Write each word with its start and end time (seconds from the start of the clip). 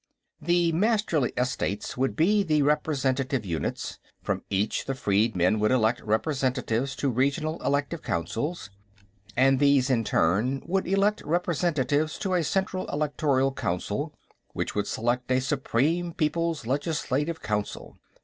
The 0.41 0.71
Masterly 0.71 1.31
estates 1.37 1.95
would 1.95 2.15
be 2.15 2.41
the 2.41 2.63
representative 2.63 3.45
units; 3.45 3.99
from 4.23 4.41
each, 4.49 4.85
the 4.85 4.95
freedmen 4.95 5.59
would 5.59 5.69
elect 5.69 6.01
representatives 6.01 6.95
to 6.95 7.11
regional 7.11 7.61
elective 7.61 8.01
councils, 8.01 8.71
and 9.37 9.59
these 9.59 9.91
in 9.91 10.03
turn 10.03 10.63
would 10.65 10.87
elect 10.87 11.21
representatives 11.23 12.17
to 12.17 12.33
a 12.33 12.43
central 12.43 12.87
electoral 12.87 13.53
council 13.53 14.11
which 14.53 14.73
would 14.73 14.89
elect 14.97 15.29
a 15.31 15.39
Supreme 15.39 16.13
People's 16.13 16.65
Legislative 16.65 17.43
Council. 17.43 17.99